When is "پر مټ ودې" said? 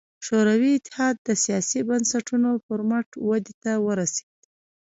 2.65-3.53